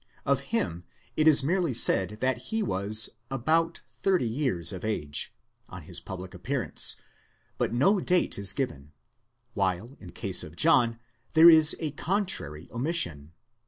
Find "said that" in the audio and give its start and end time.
1.75-2.37